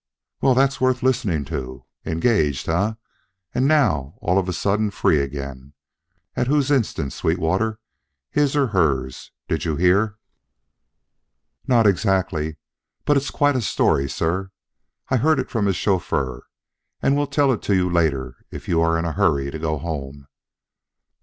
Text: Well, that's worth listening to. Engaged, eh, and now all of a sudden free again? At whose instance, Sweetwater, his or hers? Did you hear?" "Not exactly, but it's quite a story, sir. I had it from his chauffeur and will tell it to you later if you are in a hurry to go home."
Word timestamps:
Well, 0.41 0.55
that's 0.55 0.81
worth 0.81 1.03
listening 1.03 1.45
to. 1.45 1.85
Engaged, 2.07 2.67
eh, 2.67 2.93
and 3.53 3.67
now 3.67 4.15
all 4.19 4.39
of 4.39 4.49
a 4.49 4.51
sudden 4.53 4.89
free 4.89 5.19
again? 5.19 5.73
At 6.35 6.47
whose 6.47 6.71
instance, 6.71 7.13
Sweetwater, 7.13 7.79
his 8.31 8.55
or 8.55 8.65
hers? 8.69 9.29
Did 9.47 9.63
you 9.63 9.75
hear?" 9.75 10.17
"Not 11.67 11.85
exactly, 11.85 12.57
but 13.05 13.15
it's 13.15 13.29
quite 13.29 13.55
a 13.55 13.61
story, 13.61 14.09
sir. 14.09 14.49
I 15.09 15.17
had 15.17 15.37
it 15.37 15.51
from 15.51 15.67
his 15.67 15.75
chauffeur 15.75 16.47
and 16.99 17.15
will 17.15 17.27
tell 17.27 17.51
it 17.53 17.61
to 17.61 17.75
you 17.75 17.87
later 17.87 18.37
if 18.49 18.67
you 18.67 18.81
are 18.81 18.97
in 18.97 19.05
a 19.05 19.11
hurry 19.11 19.51
to 19.51 19.59
go 19.59 19.77
home." 19.77 20.25